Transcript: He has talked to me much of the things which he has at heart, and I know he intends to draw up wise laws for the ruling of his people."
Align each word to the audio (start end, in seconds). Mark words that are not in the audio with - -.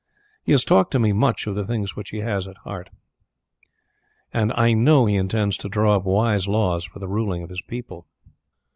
He 0.41 0.51
has 0.53 0.65
talked 0.65 0.89
to 0.93 0.99
me 0.99 1.13
much 1.13 1.45
of 1.45 1.53
the 1.53 1.63
things 1.63 1.95
which 1.95 2.09
he 2.09 2.21
has 2.21 2.47
at 2.47 2.57
heart, 2.63 2.89
and 4.33 4.51
I 4.53 4.73
know 4.73 5.05
he 5.05 5.13
intends 5.15 5.57
to 5.57 5.69
draw 5.69 5.93
up 5.95 6.05
wise 6.05 6.47
laws 6.47 6.83
for 6.85 6.97
the 6.97 7.07
ruling 7.07 7.43
of 7.43 7.51
his 7.51 7.61
people." 7.61 8.07